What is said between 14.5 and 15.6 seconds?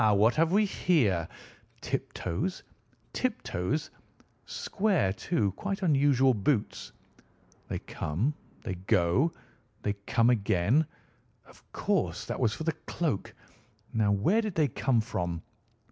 they come from?"